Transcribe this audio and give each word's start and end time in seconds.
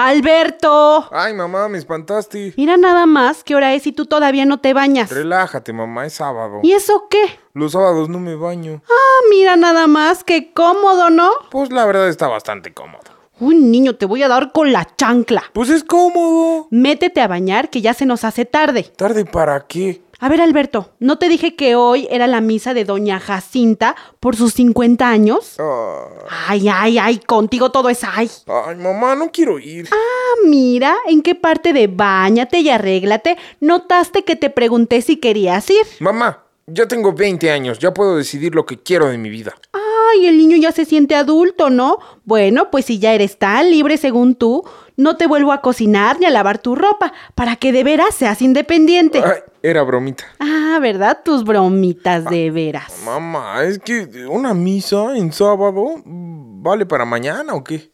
Alberto. 0.00 1.08
Ay, 1.10 1.34
mamá, 1.34 1.68
me 1.68 1.76
espantaste. 1.76 2.54
Mira 2.56 2.76
nada 2.76 3.04
más 3.04 3.42
qué 3.42 3.56
hora 3.56 3.74
es 3.74 3.84
y 3.88 3.90
tú 3.90 4.06
todavía 4.06 4.44
no 4.44 4.58
te 4.60 4.72
bañas. 4.72 5.10
Relájate, 5.10 5.72
mamá, 5.72 6.06
es 6.06 6.12
sábado. 6.12 6.60
¿Y 6.62 6.70
eso 6.70 7.08
qué? 7.10 7.40
Los 7.52 7.72
sábados 7.72 8.08
no 8.08 8.20
me 8.20 8.36
baño. 8.36 8.80
Ah, 8.88 9.20
mira 9.28 9.56
nada 9.56 9.88
más 9.88 10.22
qué 10.22 10.52
cómodo, 10.52 11.10
¿no? 11.10 11.32
Pues 11.50 11.72
la 11.72 11.84
verdad 11.84 12.08
está 12.08 12.28
bastante 12.28 12.72
cómodo. 12.72 13.10
Un 13.40 13.72
niño, 13.72 13.96
te 13.96 14.06
voy 14.06 14.22
a 14.22 14.28
dar 14.28 14.52
con 14.52 14.72
la 14.72 14.86
chancla. 14.96 15.42
Pues 15.52 15.68
es 15.68 15.82
cómodo. 15.82 16.68
Métete 16.70 17.20
a 17.20 17.26
bañar 17.26 17.68
que 17.68 17.80
ya 17.80 17.92
se 17.92 18.06
nos 18.06 18.22
hace 18.22 18.44
tarde. 18.44 18.84
¿Tarde 18.96 19.24
para 19.24 19.66
qué? 19.66 20.02
A 20.20 20.28
ver, 20.28 20.40
Alberto, 20.40 20.90
¿no 20.98 21.16
te 21.16 21.28
dije 21.28 21.54
que 21.54 21.76
hoy 21.76 22.08
era 22.10 22.26
la 22.26 22.40
misa 22.40 22.74
de 22.74 22.84
Doña 22.84 23.20
Jacinta 23.20 23.94
por 24.18 24.34
sus 24.34 24.52
50 24.54 25.08
años? 25.08 25.54
Ah, 25.60 26.06
Ay, 26.48 26.68
ay, 26.68 26.98
ay, 26.98 27.18
contigo 27.18 27.70
todo 27.70 27.88
es 27.88 28.02
ay. 28.02 28.28
ay, 28.48 28.74
mamá, 28.76 29.14
no 29.14 29.30
quiero 29.30 29.60
ir. 29.60 29.88
Ah, 29.92 30.34
mira, 30.48 30.96
¿en 31.06 31.22
qué 31.22 31.36
parte 31.36 31.72
de 31.72 31.86
bañate 31.86 32.58
y 32.58 32.68
arréglate 32.68 33.36
notaste 33.60 34.24
que 34.24 34.34
te 34.34 34.50
pregunté 34.50 35.02
si 35.02 35.18
querías 35.18 35.70
ir? 35.70 35.86
Mamá, 36.00 36.42
ya 36.70 36.86
tengo 36.86 37.12
20 37.12 37.50
años, 37.50 37.78
ya 37.78 37.92
puedo 37.92 38.16
decidir 38.16 38.54
lo 38.54 38.66
que 38.66 38.78
quiero 38.78 39.08
de 39.08 39.18
mi 39.18 39.30
vida. 39.30 39.54
Ay, 39.72 40.26
el 40.26 40.38
niño 40.38 40.56
ya 40.56 40.72
se 40.72 40.84
siente 40.84 41.14
adulto, 41.14 41.70
¿no? 41.70 41.98
Bueno, 42.24 42.70
pues 42.70 42.86
si 42.86 42.98
ya 42.98 43.12
eres 43.14 43.38
tan 43.38 43.70
libre 43.70 43.96
según 43.96 44.34
tú, 44.34 44.64
no 44.96 45.16
te 45.16 45.26
vuelvo 45.26 45.52
a 45.52 45.60
cocinar 45.60 46.18
ni 46.18 46.26
a 46.26 46.30
lavar 46.30 46.58
tu 46.58 46.74
ropa, 46.74 47.12
para 47.34 47.56
que 47.56 47.72
de 47.72 47.84
veras 47.84 48.14
seas 48.14 48.42
independiente. 48.42 49.22
Ay, 49.24 49.40
era 49.62 49.82
bromita. 49.82 50.24
Ah, 50.38 50.78
¿verdad? 50.80 51.20
Tus 51.24 51.44
bromitas 51.44 52.24
de 52.24 52.50
veras. 52.50 53.02
Mamá, 53.04 53.64
es 53.64 53.78
que 53.78 54.26
una 54.28 54.54
misa 54.54 55.16
en 55.16 55.32
sábado 55.32 56.02
vale 56.04 56.86
para 56.86 57.04
mañana 57.04 57.54
o 57.54 57.64
qué? 57.64 57.90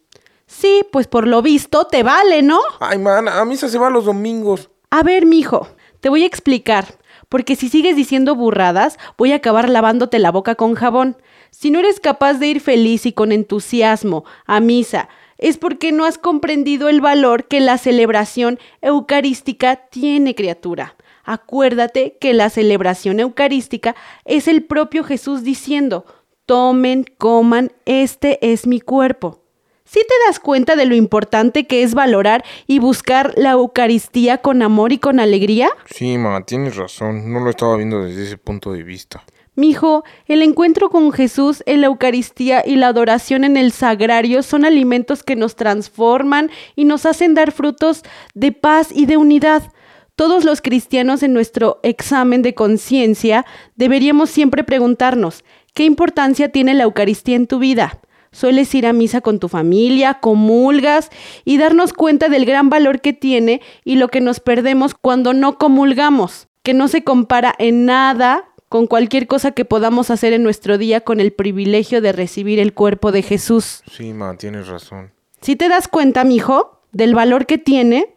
Sí, 0.47 0.83
pues 0.93 1.07
por 1.07 1.27
lo 1.27 1.43
visto 1.43 1.87
te 1.87 2.03
vale, 2.03 2.43
¿no? 2.43 2.61
Ay, 2.81 2.99
man, 2.99 3.29
a 3.29 3.45
misa 3.45 3.69
se 3.69 3.79
va 3.79 3.91
los 3.91 4.05
domingos. 4.05 4.71
A 4.91 5.03
ver, 5.03 5.27
mijo, 5.27 5.67
te 6.01 6.09
voy 6.09 6.23
a 6.23 6.27
explicar. 6.27 6.87
Porque 7.35 7.57
si 7.57 7.69
sigues 7.69 7.97
diciendo 7.97 8.37
burradas, 8.37 8.97
voy 9.19 9.33
a 9.33 9.35
acabar 9.35 9.69
lavándote 9.69 10.21
la 10.21 10.31
boca 10.31 10.55
con 10.55 10.77
jabón. 10.77 11.17
Si 11.51 11.73
no 11.73 11.81
eres 11.81 11.99
capaz 11.99 12.35
de 12.35 12.47
ir 12.47 12.61
feliz 12.61 13.07
y 13.07 13.13
con 13.13 13.33
entusiasmo 13.33 14.25
a 14.47 14.61
misa, 14.61 15.09
es 15.39 15.59
porque 15.59 15.91
no 15.91 16.05
has 16.05 16.17
comprendido 16.17 16.89
el 16.89 17.01
valor 17.01 17.49
que 17.49 17.59
la 17.59 17.77
celebración 17.77 18.61
eucarística 18.83 19.75
tiene, 19.75 20.37
criatura. 20.37 20.95
Acuérdate 21.25 22.19
que 22.21 22.35
la 22.35 22.51
celebración 22.51 23.19
eucarística 23.19 23.97
es 24.25 24.47
el 24.47 24.63
propio 24.63 25.03
Jesús 25.03 25.43
diciendo, 25.43 26.07
tomen, 26.47 27.05
coman, 27.19 27.73
este 27.85 28.39
es 28.53 28.65
mi 28.65 28.79
cuerpo. 28.79 29.44
¿Sí 29.87 30.01
te 30.01 30.15
das 30.27 30.41
cuenta 30.41 30.77
de 30.77 30.87
lo 30.87 30.95
importante 30.95 31.67
que 31.67 31.83
es 31.83 31.95
valorar 31.95 32.43
y 32.67 32.79
buscar 32.79 33.35
la 33.37 33.51
Eucaristía 33.51 34.39
con 34.39 34.63
amor 34.63 34.93
y 34.93 34.99
con 34.99 35.21
alegría? 35.21 35.71
Sí, 35.91 36.17
mamá, 36.17 36.41
tienes 36.45 36.77
razón. 36.77 37.31
No 37.33 37.41
lo 37.41 37.51
estaba 37.51 37.77
viendo 37.77 38.03
desde 38.03 38.25
ese 38.25 38.39
punto 38.39 38.73
de 38.73 38.83
vista. 38.83 39.23
Mijo, 39.57 40.03
el 40.27 40.43
encuentro 40.43 40.89
con 40.89 41.13
Jesús 41.13 41.63
en 41.67 41.83
la 41.83 41.89
Eucaristía 41.89 42.65
y 42.67 42.77
la 42.77 42.89
adoración 42.89 43.45
en 43.45 43.57
el 43.57 43.73
sagrario 43.73 44.43
son 44.43 44.65
alimentos 44.65 45.23
que 45.23 45.37
nos 45.37 45.55
transforman 45.55 46.51
y 46.75 46.87
nos 46.87 47.07
hacen 47.07 47.35
dar 47.35 47.53
frutos 47.53 48.03
de 48.35 48.53
paz 48.53 48.89
y 48.91 49.07
de 49.07 49.19
unidad. 49.19 49.71
Todos 50.17 50.45
los 50.45 50.61
cristianos 50.61 51.23
en 51.23 51.35
nuestro 51.35 51.79
examen 51.83 52.41
de 52.41 52.55
conciencia 52.55 53.45
deberíamos 53.77 54.31
siempre 54.31 54.65
preguntarnos, 54.65 55.45
¿qué 55.75 55.85
importancia 55.85 56.51
tiene 56.51 56.73
la 56.73 56.85
Eucaristía 56.85 57.37
en 57.37 57.47
tu 57.47 57.59
vida? 57.59 58.01
Sueles 58.35 58.75
ir 58.75 58.87
a 58.87 58.93
misa 58.93 59.21
con 59.21 59.39
tu 59.39 59.49
familia, 59.49 60.15
comulgas 60.15 61.11
y 61.45 61.57
darnos 61.57 61.93
cuenta 61.93 62.29
del 62.29 62.45
gran 62.45 62.69
valor 62.69 63.01
que 63.01 63.13
tiene 63.13 63.61
y 63.85 63.95
lo 63.95 64.09
que 64.09 64.21
nos 64.21 64.41
perdemos 64.41 64.95
cuando 64.95 65.33
no 65.33 65.57
comulgamos, 65.57 66.49
que 66.65 66.75
no 66.75 66.89
se 66.89 67.05
compara 67.05 67.55
en 67.59 67.87
nada 67.87 68.49
con 68.69 68.89
cualquier 68.89 69.29
cosa 69.29 69.53
que 69.53 69.65
podamos 69.65 70.11
hacer 70.11 70.33
en 70.33 70.43
nuestro 70.43 70.79
día 70.79 71.03
con 71.03 71.21
el 71.21 71.33
privilegio 71.33 72.01
de 72.01 72.11
recibir 72.11 72.59
el 72.59 72.75
cuerpo 72.75 73.13
de 73.13 73.23
Jesús. 73.23 73.85
Sí, 73.89 74.13
ma, 74.13 74.37
tienes 74.37 74.67
razón. 74.67 75.13
Si 75.41 75.55
te 75.55 75.69
das 75.69 75.87
cuenta, 75.87 76.25
mijo, 76.25 76.81
del 76.91 77.15
valor 77.15 77.47
que 77.47 77.57
tiene, 77.57 78.15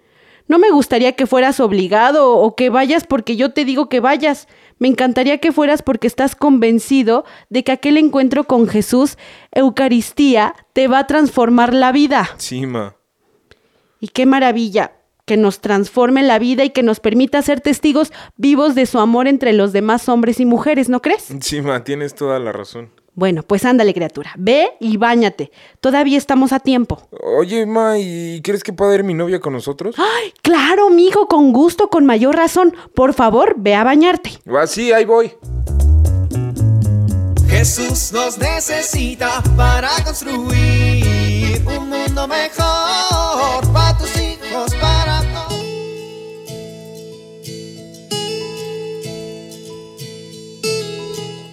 no 0.48 0.60
me 0.60 0.72
gustaría 0.72 1.12
que 1.12 1.28
fueras 1.28 1.60
obligado 1.60 2.38
o 2.38 2.56
que 2.56 2.70
vayas 2.70 3.06
porque 3.06 3.36
yo 3.36 3.52
te 3.52 3.66
digo 3.66 3.88
que 3.90 4.00
vayas. 4.00 4.48
Me 4.80 4.88
encantaría 4.88 5.40
que 5.40 5.52
fueras 5.52 5.82
porque 5.82 6.08
estás 6.08 6.36
convencido 6.36 7.26
de 7.50 7.64
que 7.64 7.72
aquel 7.72 7.98
encuentro 7.98 8.46
con 8.46 8.68
Jesús, 8.68 9.18
Eucaristía, 9.52 10.54
te 10.74 10.88
va 10.88 11.00
a 11.00 11.08
transformar 11.08 11.74
la 11.74 11.92
vida. 11.92 12.30
Sí, 12.38 12.66
ma. 12.66 12.96
Y 14.00 14.10
qué 14.10 14.26
maravilla 14.26 14.92
que 15.26 15.36
nos 15.36 15.60
transforme 15.60 16.24
la 16.24 16.40
vida 16.40 16.64
y 16.64 16.70
que 16.70 16.84
nos 16.84 17.02
permita 17.02 17.42
ser 17.42 17.60
testigos 17.60 18.14
vivos 18.38 18.76
de 18.76 18.86
su 18.86 18.98
amor 18.98 19.28
entre 19.28 19.52
los 19.52 19.74
demás 19.74 20.08
hombres 20.08 20.40
y 20.40 20.46
mujeres, 20.46 20.88
¿no 20.88 21.02
crees? 21.02 21.28
Sí, 21.42 21.62
ma, 21.62 21.84
tienes 21.84 22.16
toda 22.16 22.40
la 22.40 22.54
razón. 22.54 22.92
Bueno, 23.18 23.42
pues 23.42 23.66
ándale, 23.66 23.96
criatura. 23.96 24.32
Ve 24.38 24.74
y 24.80 24.98
báñate. 24.98 25.50
Todavía 25.82 26.20
estamos 26.20 26.54
a 26.54 26.60
tiempo. 26.60 27.02
Oye, 27.24 27.66
ma, 27.66 27.98
¿y 27.98 28.44
crees 28.44 28.64
que 28.64 28.74
pueda 28.74 28.94
ir 28.94 29.04
mi 29.04 29.16
novia 29.16 29.40
con 29.40 29.54
nosotros? 29.54 29.96
¡Ay! 29.98 30.32
Claro, 30.44 30.92
mijo, 30.92 31.28
con 31.28 31.52
gusto, 31.52 31.90
con 31.90 32.06
mayor 32.06 32.36
razón. 32.36 32.76
Por 32.94 33.16
favor, 33.16 33.56
ve 33.58 33.74
a 33.74 33.84
bañarte. 33.84 34.34
Ah, 34.48 34.68
sí, 34.68 34.92
ahí 34.92 35.06
voy. 35.06 35.32
Jesús 37.50 38.12
nos 38.14 38.38
necesita 38.38 39.42
para 39.56 39.90
construir 40.06 41.64
un 41.66 41.90
mundo 41.90 42.28
mejor 42.28 43.74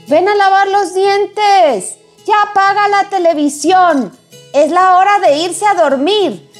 Ven 0.06 0.28
a 0.28 0.34
lavar 0.34 0.68
los 0.68 0.94
dientes. 0.94 1.96
Ya 2.26 2.42
apaga 2.42 2.88
la 2.88 3.08
televisión. 3.08 4.12
Es 4.52 4.70
la 4.70 4.98
hora 4.98 5.18
de 5.20 5.38
irse 5.38 5.64
a 5.66 5.74
dormir. 5.74 6.50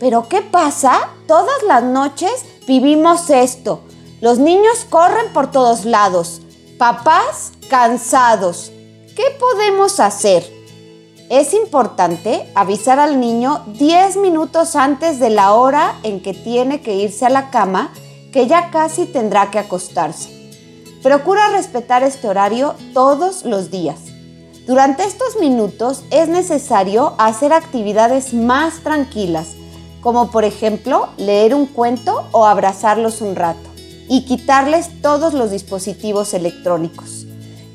Pero 0.00 0.28
¿qué 0.28 0.40
pasa? 0.40 1.10
Todas 1.26 1.62
las 1.68 1.82
noches 1.82 2.44
vivimos 2.66 3.28
esto. 3.28 3.82
Los 4.22 4.38
niños 4.38 4.86
corren 4.88 5.32
por 5.34 5.50
todos 5.50 5.84
lados. 5.84 6.40
Papás 6.78 7.52
cansados. 7.68 8.72
¿Qué 9.14 9.24
podemos 9.38 10.00
hacer? 10.00 10.50
Es 11.28 11.52
importante 11.52 12.50
avisar 12.54 12.98
al 13.00 13.20
niño 13.20 13.64
10 13.66 14.16
minutos 14.16 14.76
antes 14.76 15.18
de 15.20 15.30
la 15.30 15.52
hora 15.52 15.98
en 16.04 16.22
que 16.22 16.32
tiene 16.32 16.80
que 16.80 16.94
irse 16.94 17.26
a 17.26 17.30
la 17.30 17.50
cama, 17.50 17.92
que 18.32 18.46
ya 18.46 18.70
casi 18.70 19.06
tendrá 19.06 19.50
que 19.50 19.58
acostarse. 19.58 20.33
Procura 21.04 21.50
respetar 21.50 22.02
este 22.02 22.28
horario 22.28 22.76
todos 22.94 23.44
los 23.44 23.70
días. 23.70 23.98
Durante 24.66 25.04
estos 25.04 25.38
minutos 25.38 26.02
es 26.10 26.30
necesario 26.30 27.12
hacer 27.18 27.52
actividades 27.52 28.32
más 28.32 28.82
tranquilas, 28.82 29.48
como 30.00 30.30
por 30.30 30.44
ejemplo 30.44 31.10
leer 31.18 31.54
un 31.54 31.66
cuento 31.66 32.26
o 32.32 32.46
abrazarlos 32.46 33.20
un 33.20 33.36
rato, 33.36 33.68
y 34.08 34.24
quitarles 34.24 35.02
todos 35.02 35.34
los 35.34 35.50
dispositivos 35.50 36.32
electrónicos. 36.32 37.26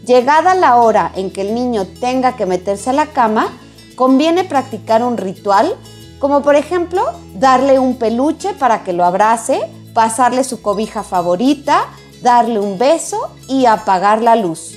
Llegada 0.08 0.56
la 0.56 0.78
hora 0.78 1.12
en 1.16 1.30
que 1.30 1.42
el 1.42 1.54
niño 1.54 1.86
tenga 1.86 2.36
que 2.36 2.48
meterse 2.48 2.90
a 2.90 2.94
la 2.94 3.06
cama, 3.06 3.50
conviene 3.96 4.44
practicar 4.44 5.04
un 5.04 5.18
ritual 5.18 5.76
como 6.18 6.42
por 6.42 6.56
ejemplo 6.56 7.04
darle 7.36 7.78
un 7.78 7.98
peluche 7.98 8.54
para 8.54 8.84
que 8.84 8.92
lo 8.92 9.06
abrace, 9.06 9.62
pasarle 9.94 10.44
su 10.44 10.64
cobija 10.64 11.04
favorita, 11.04 11.86
darle 12.22 12.60
un 12.60 12.78
beso 12.78 13.32
y 13.48 13.66
apagar 13.66 14.22
la 14.22 14.36
luz. 14.36 14.76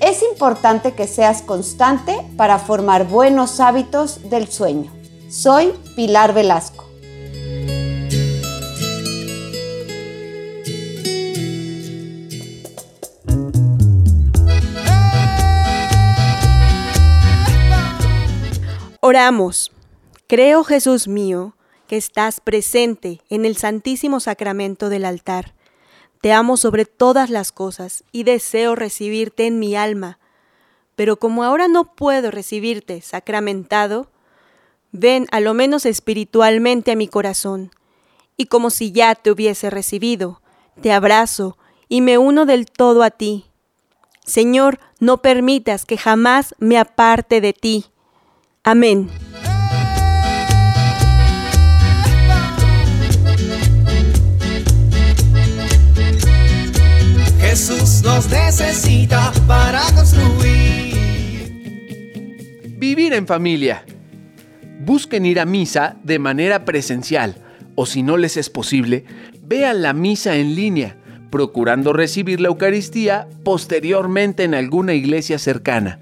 Es 0.00 0.22
importante 0.22 0.92
que 0.92 1.06
seas 1.06 1.42
constante 1.42 2.16
para 2.36 2.58
formar 2.58 3.06
buenos 3.08 3.60
hábitos 3.60 4.30
del 4.30 4.48
sueño. 4.48 4.92
Soy 5.28 5.72
Pilar 5.96 6.32
Velasco. 6.34 6.88
Oramos. 19.00 19.72
Creo, 20.26 20.64
Jesús 20.64 21.08
mío, 21.08 21.54
que 21.86 21.96
estás 21.96 22.40
presente 22.40 23.22
en 23.30 23.46
el 23.46 23.56
Santísimo 23.56 24.20
Sacramento 24.20 24.90
del 24.90 25.06
altar. 25.06 25.54
Te 26.20 26.32
amo 26.32 26.56
sobre 26.56 26.84
todas 26.84 27.30
las 27.30 27.52
cosas 27.52 28.04
y 28.12 28.24
deseo 28.24 28.74
recibirte 28.74 29.46
en 29.46 29.58
mi 29.58 29.76
alma. 29.76 30.18
Pero 30.96 31.18
como 31.18 31.44
ahora 31.44 31.68
no 31.68 31.94
puedo 31.94 32.30
recibirte 32.30 33.00
sacramentado, 33.02 34.10
ven 34.90 35.26
a 35.30 35.40
lo 35.40 35.54
menos 35.54 35.86
espiritualmente 35.86 36.92
a 36.92 36.96
mi 36.96 37.06
corazón. 37.06 37.70
Y 38.36 38.46
como 38.46 38.70
si 38.70 38.92
ya 38.92 39.14
te 39.14 39.30
hubiese 39.30 39.70
recibido, 39.70 40.42
te 40.80 40.92
abrazo 40.92 41.56
y 41.88 42.00
me 42.00 42.18
uno 42.18 42.46
del 42.46 42.66
todo 42.66 43.02
a 43.02 43.10
ti. 43.10 43.46
Señor, 44.24 44.78
no 45.00 45.22
permitas 45.22 45.84
que 45.84 45.96
jamás 45.96 46.54
me 46.58 46.78
aparte 46.78 47.40
de 47.40 47.52
ti. 47.52 47.86
Amén. 48.62 49.08
Jesús 57.68 58.02
nos 58.02 58.30
necesita 58.30 59.30
para 59.46 59.82
construir. 59.94 60.94
Vivir 62.78 63.12
en 63.12 63.26
familia. 63.26 63.84
Busquen 64.80 65.26
ir 65.26 65.38
a 65.38 65.44
misa 65.44 65.96
de 66.02 66.18
manera 66.18 66.64
presencial 66.64 67.36
o 67.74 67.84
si 67.84 68.02
no 68.02 68.16
les 68.16 68.38
es 68.38 68.48
posible, 68.48 69.04
vean 69.42 69.82
la 69.82 69.92
misa 69.92 70.36
en 70.36 70.54
línea, 70.54 70.96
procurando 71.30 71.92
recibir 71.92 72.40
la 72.40 72.48
Eucaristía 72.48 73.28
posteriormente 73.44 74.44
en 74.44 74.54
alguna 74.54 74.94
iglesia 74.94 75.38
cercana. 75.38 76.00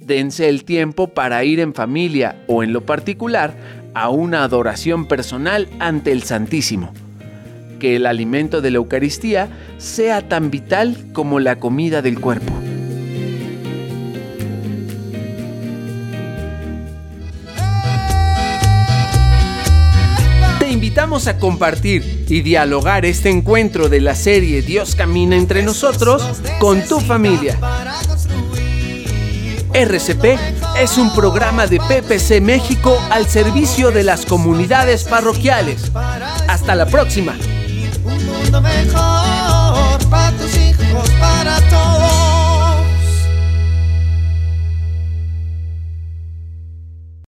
Dense 0.00 0.48
el 0.48 0.64
tiempo 0.64 1.14
para 1.14 1.44
ir 1.44 1.60
en 1.60 1.72
familia 1.72 2.42
o 2.48 2.64
en 2.64 2.72
lo 2.72 2.84
particular 2.84 3.54
a 3.94 4.08
una 4.08 4.42
adoración 4.42 5.06
personal 5.06 5.68
ante 5.78 6.10
el 6.10 6.24
Santísimo. 6.24 6.92
Que 7.82 7.96
el 7.96 8.06
alimento 8.06 8.60
de 8.60 8.70
la 8.70 8.76
Eucaristía 8.76 9.48
sea 9.76 10.28
tan 10.28 10.52
vital 10.52 10.96
como 11.12 11.40
la 11.40 11.58
comida 11.58 12.00
del 12.00 12.20
cuerpo. 12.20 12.52
Te 20.60 20.70
invitamos 20.70 21.26
a 21.26 21.40
compartir 21.40 22.24
y 22.28 22.42
dialogar 22.42 23.04
este 23.04 23.30
encuentro 23.30 23.88
de 23.88 24.00
la 24.00 24.14
serie 24.14 24.62
Dios 24.62 24.94
camina 24.94 25.34
entre 25.34 25.64
nosotros 25.64 26.22
con 26.60 26.86
tu 26.86 27.00
familia. 27.00 27.58
RCP 29.74 30.38
es 30.78 30.98
un 30.98 31.12
programa 31.16 31.66
de 31.66 31.80
PPC 31.80 32.40
México 32.40 32.96
al 33.10 33.26
servicio 33.26 33.90
de 33.90 34.04
las 34.04 34.24
comunidades 34.24 35.02
parroquiales. 35.02 35.90
Hasta 36.46 36.76
la 36.76 36.86
próxima 36.86 37.34
mejor 38.60 39.98
para 40.10 40.32
tus 40.32 40.56
hijos, 40.56 41.08
para 41.20 41.60
todos. 41.70 42.01